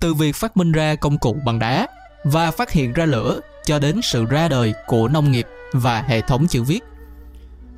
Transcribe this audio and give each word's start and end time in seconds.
từ 0.00 0.14
việc 0.14 0.36
phát 0.36 0.56
minh 0.56 0.72
ra 0.72 0.94
công 0.94 1.18
cụ 1.18 1.36
bằng 1.44 1.58
đá 1.58 1.86
và 2.24 2.50
phát 2.50 2.70
hiện 2.70 2.92
ra 2.92 3.04
lửa 3.04 3.40
cho 3.64 3.78
đến 3.78 4.00
sự 4.02 4.24
ra 4.24 4.48
đời 4.48 4.74
của 4.86 5.08
nông 5.08 5.32
nghiệp 5.32 5.46
và 5.72 6.02
hệ 6.02 6.20
thống 6.20 6.46
chữ 6.46 6.62
viết. 6.62 6.80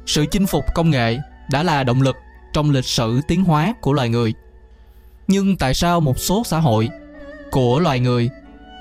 Sự 0.06 0.26
chinh 0.30 0.46
phục 0.46 0.74
công 0.74 0.90
nghệ 0.90 1.18
đã 1.50 1.62
là 1.62 1.84
động 1.84 2.02
lực 2.02 2.16
trong 2.52 2.70
lịch 2.70 2.84
sử 2.84 3.20
tiến 3.28 3.44
hóa 3.44 3.74
của 3.80 3.92
loài 3.92 4.08
người. 4.08 4.34
Nhưng 5.28 5.56
tại 5.56 5.74
sao 5.74 6.00
một 6.00 6.18
số 6.18 6.42
xã 6.46 6.58
hội 6.58 6.88
của 7.50 7.80
loài 7.80 8.00
người 8.00 8.30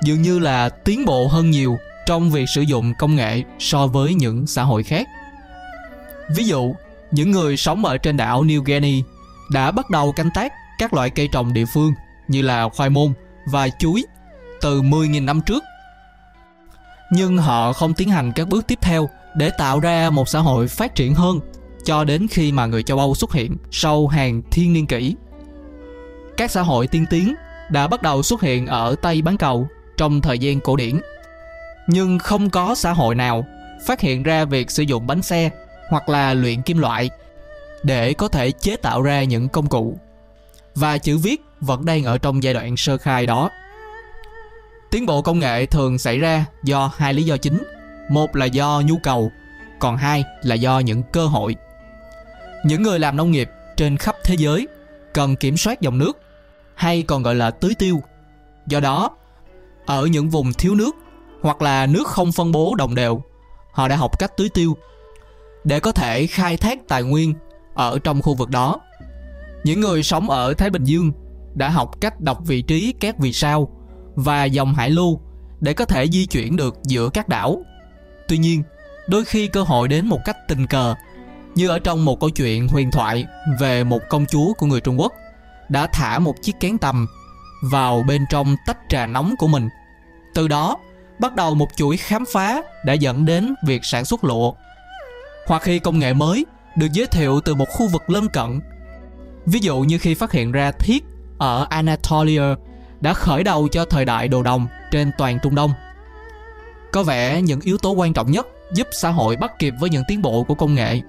dường 0.03 0.21
như 0.21 0.39
là 0.39 0.69
tiến 0.69 1.05
bộ 1.05 1.27
hơn 1.27 1.51
nhiều 1.51 1.77
trong 2.05 2.31
việc 2.31 2.45
sử 2.55 2.61
dụng 2.61 2.93
công 2.99 3.15
nghệ 3.15 3.43
so 3.59 3.87
với 3.87 4.13
những 4.13 4.47
xã 4.47 4.63
hội 4.63 4.83
khác? 4.83 5.07
Ví 6.35 6.43
dụ, 6.43 6.75
những 7.11 7.31
người 7.31 7.57
sống 7.57 7.85
ở 7.85 7.97
trên 7.97 8.17
đảo 8.17 8.43
New 8.43 8.63
Guinea 8.63 9.01
đã 9.51 9.71
bắt 9.71 9.89
đầu 9.89 10.11
canh 10.11 10.29
tác 10.35 10.53
các 10.79 10.93
loại 10.93 11.09
cây 11.09 11.29
trồng 11.31 11.53
địa 11.53 11.65
phương 11.73 11.93
như 12.27 12.41
là 12.41 12.69
khoai 12.69 12.89
môn 12.89 13.13
và 13.45 13.69
chuối 13.79 14.03
từ 14.61 14.81
10.000 14.81 15.25
năm 15.25 15.41
trước. 15.41 15.63
Nhưng 17.11 17.37
họ 17.37 17.73
không 17.73 17.93
tiến 17.93 18.09
hành 18.09 18.31
các 18.31 18.47
bước 18.47 18.67
tiếp 18.67 18.79
theo 18.81 19.09
để 19.35 19.49
tạo 19.49 19.79
ra 19.79 20.09
một 20.09 20.29
xã 20.29 20.39
hội 20.39 20.67
phát 20.67 20.95
triển 20.95 21.15
hơn 21.15 21.39
cho 21.85 22.03
đến 22.03 22.27
khi 22.31 22.51
mà 22.51 22.65
người 22.65 22.83
châu 22.83 22.99
Âu 22.99 23.15
xuất 23.15 23.33
hiện 23.33 23.57
sau 23.71 24.07
hàng 24.07 24.41
thiên 24.51 24.73
niên 24.73 24.87
kỷ. 24.87 25.15
Các 26.37 26.51
xã 26.51 26.61
hội 26.61 26.87
tiên 26.87 27.05
tiến 27.09 27.35
đã 27.69 27.87
bắt 27.87 28.01
đầu 28.01 28.23
xuất 28.23 28.41
hiện 28.41 28.67
ở 28.67 28.95
Tây 29.01 29.21
bán 29.21 29.37
cầu 29.37 29.67
trong 29.97 30.21
thời 30.21 30.39
gian 30.39 30.59
cổ 30.59 30.75
điển. 30.75 30.99
Nhưng 31.87 32.19
không 32.19 32.49
có 32.49 32.75
xã 32.75 32.93
hội 32.93 33.15
nào 33.15 33.45
phát 33.85 34.01
hiện 34.01 34.23
ra 34.23 34.45
việc 34.45 34.71
sử 34.71 34.83
dụng 34.83 35.07
bánh 35.07 35.21
xe 35.21 35.49
hoặc 35.89 36.09
là 36.09 36.33
luyện 36.33 36.61
kim 36.61 36.77
loại 36.77 37.09
để 37.83 38.13
có 38.13 38.27
thể 38.27 38.51
chế 38.51 38.75
tạo 38.75 39.01
ra 39.01 39.23
những 39.23 39.49
công 39.49 39.67
cụ. 39.67 39.99
Và 40.75 40.97
chữ 40.97 41.17
viết 41.17 41.41
vẫn 41.61 41.85
đang 41.85 42.03
ở 42.03 42.17
trong 42.17 42.43
giai 42.43 42.53
đoạn 42.53 42.77
sơ 42.77 42.97
khai 42.97 43.25
đó. 43.25 43.49
Tiến 44.91 45.05
bộ 45.05 45.21
công 45.21 45.39
nghệ 45.39 45.65
thường 45.65 45.97
xảy 45.97 46.19
ra 46.19 46.45
do 46.63 46.91
hai 46.97 47.13
lý 47.13 47.23
do 47.23 47.37
chính. 47.37 47.63
Một 48.09 48.35
là 48.35 48.45
do 48.45 48.81
nhu 48.85 48.97
cầu, 49.03 49.31
còn 49.79 49.97
hai 49.97 50.23
là 50.41 50.55
do 50.55 50.79
những 50.79 51.03
cơ 51.03 51.25
hội. 51.25 51.55
Những 52.65 52.83
người 52.83 52.99
làm 52.99 53.17
nông 53.17 53.31
nghiệp 53.31 53.49
trên 53.77 53.97
khắp 53.97 54.15
thế 54.23 54.35
giới 54.37 54.67
cần 55.13 55.35
kiểm 55.35 55.57
soát 55.57 55.81
dòng 55.81 55.97
nước 55.97 56.19
hay 56.75 57.03
còn 57.03 57.23
gọi 57.23 57.35
là 57.35 57.51
tưới 57.51 57.73
tiêu. 57.79 58.01
Do 58.67 58.79
đó, 58.79 59.11
ở 59.85 60.05
những 60.05 60.29
vùng 60.29 60.53
thiếu 60.53 60.75
nước 60.75 60.95
hoặc 61.41 61.61
là 61.61 61.85
nước 61.85 62.07
không 62.07 62.31
phân 62.31 62.51
bố 62.51 62.75
đồng 62.77 62.95
đều, 62.95 63.21
họ 63.71 63.87
đã 63.87 63.95
học 63.95 64.19
cách 64.19 64.37
tưới 64.37 64.49
tiêu 64.49 64.77
để 65.63 65.79
có 65.79 65.91
thể 65.91 66.27
khai 66.27 66.57
thác 66.57 66.87
tài 66.87 67.03
nguyên 67.03 67.33
ở 67.73 67.99
trong 68.03 68.21
khu 68.21 68.35
vực 68.35 68.49
đó. 68.49 68.81
Những 69.63 69.79
người 69.79 70.03
sống 70.03 70.29
ở 70.29 70.53
Thái 70.53 70.69
Bình 70.69 70.83
Dương 70.83 71.11
đã 71.53 71.69
học 71.69 72.01
cách 72.01 72.21
đọc 72.21 72.39
vị 72.45 72.61
trí 72.61 72.93
các 72.99 73.17
vì 73.17 73.33
sao 73.33 73.69
và 74.15 74.45
dòng 74.45 74.73
hải 74.73 74.89
lưu 74.89 75.19
để 75.59 75.73
có 75.73 75.85
thể 75.85 76.07
di 76.07 76.25
chuyển 76.25 76.55
được 76.55 76.75
giữa 76.83 77.09
các 77.09 77.29
đảo. 77.29 77.61
Tuy 78.27 78.37
nhiên, 78.37 78.63
đôi 79.07 79.25
khi 79.25 79.47
cơ 79.47 79.63
hội 79.63 79.87
đến 79.87 80.05
một 80.05 80.19
cách 80.25 80.37
tình 80.47 80.67
cờ, 80.67 80.95
như 81.55 81.69
ở 81.69 81.79
trong 81.79 82.05
một 82.05 82.19
câu 82.19 82.29
chuyện 82.29 82.67
huyền 82.67 82.91
thoại 82.91 83.25
về 83.59 83.83
một 83.83 83.99
công 84.09 84.25
chúa 84.25 84.53
của 84.53 84.65
người 84.65 84.81
Trung 84.81 84.99
Quốc 84.99 85.13
đã 85.69 85.87
thả 85.87 86.19
một 86.19 86.35
chiếc 86.41 86.59
kén 86.59 86.77
tầm 86.77 87.07
vào 87.71 88.03
bên 88.07 88.25
trong 88.29 88.55
tách 88.65 88.77
trà 88.89 89.05
nóng 89.05 89.35
của 89.37 89.47
mình. 89.47 89.69
Từ 90.33 90.47
đó, 90.47 90.77
bắt 91.19 91.35
đầu 91.35 91.55
một 91.55 91.67
chuỗi 91.75 91.97
khám 91.97 92.23
phá 92.33 92.61
đã 92.85 92.93
dẫn 92.93 93.25
đến 93.25 93.53
việc 93.65 93.85
sản 93.85 94.05
xuất 94.05 94.23
lụa. 94.23 94.53
Hoặc 95.47 95.61
khi 95.61 95.79
công 95.79 95.99
nghệ 95.99 96.13
mới 96.13 96.45
được 96.75 96.87
giới 96.93 97.07
thiệu 97.07 97.41
từ 97.45 97.55
một 97.55 97.65
khu 97.69 97.87
vực 97.87 98.09
lân 98.09 98.27
cận. 98.27 98.59
Ví 99.45 99.59
dụ 99.59 99.79
như 99.79 99.97
khi 99.97 100.13
phát 100.13 100.31
hiện 100.31 100.51
ra 100.51 100.71
thiết 100.71 101.05
ở 101.37 101.67
Anatolia 101.69 102.55
đã 103.01 103.13
khởi 103.13 103.43
đầu 103.43 103.67
cho 103.67 103.85
thời 103.85 104.05
đại 104.05 104.27
đồ 104.27 104.43
đồng 104.43 104.67
trên 104.91 105.11
toàn 105.17 105.39
Trung 105.43 105.55
Đông. 105.55 105.73
Có 106.91 107.03
vẻ 107.03 107.41
những 107.41 107.59
yếu 107.61 107.77
tố 107.77 107.91
quan 107.91 108.13
trọng 108.13 108.31
nhất 108.31 108.47
giúp 108.73 108.87
xã 108.91 109.09
hội 109.09 109.35
bắt 109.35 109.59
kịp 109.59 109.73
với 109.79 109.89
những 109.89 110.03
tiến 110.07 110.21
bộ 110.21 110.43
của 110.43 110.55
công 110.55 110.75
nghệ 110.75 111.01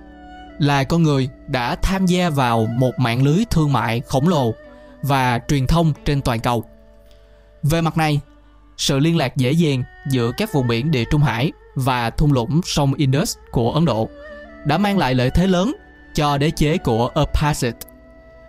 là 0.58 0.84
con 0.84 1.02
người 1.02 1.28
đã 1.46 1.74
tham 1.74 2.06
gia 2.06 2.30
vào 2.30 2.66
một 2.66 2.98
mạng 2.98 3.22
lưới 3.22 3.44
thương 3.50 3.72
mại 3.72 4.00
khổng 4.00 4.28
lồ 4.28 4.54
và 5.02 5.40
truyền 5.48 5.66
thông 5.66 5.92
trên 6.04 6.22
toàn 6.22 6.40
cầu. 6.40 6.64
Về 7.62 7.80
mặt 7.80 7.96
này, 7.96 8.20
sự 8.76 8.98
liên 8.98 9.16
lạc 9.16 9.36
dễ 9.36 9.52
dàng 9.52 9.84
giữa 10.10 10.32
các 10.36 10.52
vùng 10.52 10.66
biển 10.66 10.90
địa 10.90 11.04
Trung 11.10 11.22
Hải 11.22 11.52
và 11.78 12.10
thung 12.10 12.32
lũng 12.32 12.60
sông 12.64 12.94
Indus 12.94 13.36
của 13.50 13.72
Ấn 13.72 13.84
Độ 13.84 14.08
đã 14.64 14.78
mang 14.78 14.98
lại 14.98 15.14
lợi 15.14 15.30
thế 15.30 15.46
lớn 15.46 15.74
cho 16.14 16.38
đế 16.38 16.50
chế 16.50 16.78
của 16.78 17.10
Abbasid. 17.14 17.74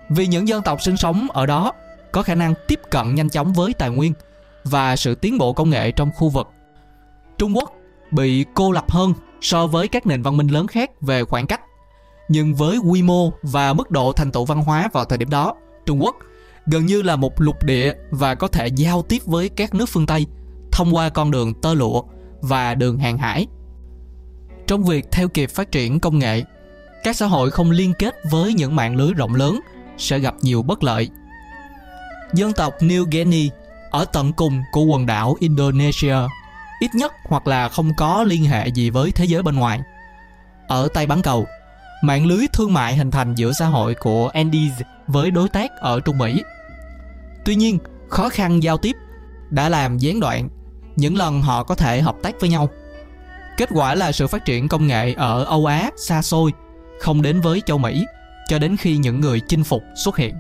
Vì 0.10 0.28
những 0.28 0.48
dân 0.48 0.62
tộc 0.62 0.82
sinh 0.82 0.98
sống 0.98 1.28
ở 1.34 1.46
đó 1.46 1.74
có 2.12 2.24
khả 2.24 2.36
năng 2.36 2.54
tiếp 2.68 2.80
cận 2.90 3.16
nhanh 3.16 3.30
chóng 3.30 3.54
với 3.54 3.74
tài 3.74 3.90
nguyên 3.90 4.14
và 4.64 4.96
sự 4.96 5.16
tiến 5.16 5.38
bộ 5.38 5.54
công 5.54 5.70
nghệ 5.70 5.92
trong 5.92 6.12
khu 6.16 6.30
vực. 6.30 6.48
Trung 7.38 7.58
Quốc 7.58 7.74
bị 8.12 8.46
cô 8.54 8.72
lập 8.72 8.92
hơn 8.92 9.14
so 9.42 9.68
với 9.68 9.88
các 9.88 10.08
nền 10.08 10.22
văn 10.22 10.38
minh 10.38 10.48
lớn 10.48 10.68
khác 10.68 11.02
về 11.02 11.24
khoảng 11.24 11.48
cách. 11.48 11.62
Nhưng 12.30 12.56
với 12.56 12.78
quy 12.78 13.02
mô 13.02 13.32
và 13.42 13.74
mức 13.74 13.92
độ 13.92 14.14
thành 14.14 14.32
tựu 14.32 14.46
văn 14.46 14.62
hóa 14.62 14.90
vào 14.94 15.06
thời 15.06 15.18
điểm 15.18 15.30
đó, 15.30 15.56
Trung 15.86 16.04
Quốc 16.04 16.16
gần 16.66 16.86
như 16.86 17.02
là 17.02 17.16
một 17.16 17.42
lục 17.42 17.64
địa 17.64 17.94
và 18.10 18.36
có 18.36 18.48
thể 18.48 18.68
giao 18.68 19.02
tiếp 19.02 19.20
với 19.26 19.50
các 19.50 19.74
nước 19.74 19.90
phương 19.90 20.06
Tây 20.06 20.26
thông 20.72 20.96
qua 20.96 21.10
con 21.10 21.32
đường 21.32 21.54
tơ 21.54 21.74
lụa 21.74 22.04
và 22.42 22.76
đường 22.76 23.00
hàng 23.00 23.18
hải. 23.18 23.48
Trong 24.68 24.84
việc 24.84 25.06
theo 25.12 25.28
kịp 25.28 25.50
phát 25.50 25.72
triển 25.72 26.00
công 26.00 26.20
nghệ, 26.20 26.44
các 27.04 27.16
xã 27.16 27.26
hội 27.26 27.52
không 27.52 27.72
liên 27.72 27.94
kết 28.00 28.16
với 28.32 28.54
những 28.54 28.76
mạng 28.76 28.96
lưới 28.96 29.14
rộng 29.14 29.36
lớn 29.36 29.60
sẽ 29.98 30.20
gặp 30.20 30.36
nhiều 30.42 30.64
bất 30.64 30.84
lợi. 30.84 31.10
Dân 32.34 32.54
tộc 32.54 32.74
New 32.80 33.06
Guinea 33.12 33.56
ở 33.92 34.06
tận 34.14 34.34
cùng 34.34 34.62
của 34.72 34.84
quần 34.84 35.06
đảo 35.06 35.36
Indonesia 35.40 36.16
ít 36.80 36.96
nhất 36.96 37.14
hoặc 37.24 37.48
là 37.48 37.70
không 37.70 37.94
có 37.98 38.24
liên 38.24 38.46
hệ 38.46 38.68
gì 38.68 38.90
với 38.90 39.12
thế 39.12 39.26
giới 39.26 39.44
bên 39.44 39.56
ngoài. 39.56 39.82
Ở 40.68 40.88
Tây 40.94 41.08
bán 41.08 41.22
cầu, 41.22 41.48
mạng 42.04 42.26
lưới 42.26 42.46
thương 42.54 42.74
mại 42.74 42.98
hình 42.98 43.12
thành 43.12 43.36
giữa 43.36 43.52
xã 43.52 43.66
hội 43.66 43.96
của 43.96 44.28
Andes 44.28 44.82
với 45.08 45.32
đối 45.32 45.50
tác 45.50 45.72
ở 45.80 46.00
Trung 46.00 46.18
Mỹ. 46.18 46.44
Tuy 47.46 47.56
nhiên, 47.56 47.80
khó 48.10 48.30
khăn 48.30 48.64
giao 48.64 48.78
tiếp 48.78 48.96
đã 49.50 49.70
làm 49.70 49.98
gián 49.98 50.20
đoạn 50.20 50.50
những 51.00 51.18
lần 51.18 51.42
họ 51.42 51.64
có 51.64 51.76
thể 51.76 52.02
hợp 52.02 52.16
tác 52.24 52.40
với 52.40 52.50
nhau. 52.50 52.70
Kết 53.58 53.70
quả 53.74 53.96
là 53.96 54.12
sự 54.12 54.28
phát 54.28 54.46
triển 54.46 54.68
công 54.68 54.88
nghệ 54.88 55.14
ở 55.14 55.44
Âu 55.44 55.66
Á 55.66 55.92
xa 55.98 56.22
xôi, 56.22 56.52
không 57.00 57.22
đến 57.22 57.42
với 57.42 57.62
châu 57.66 57.78
Mỹ, 57.78 58.06
cho 58.48 58.60
đến 58.60 58.78
khi 58.78 58.98
những 58.98 59.22
người 59.22 59.42
chinh 59.48 59.64
phục 59.64 59.84
xuất 59.96 60.18
hiện. 60.18 60.36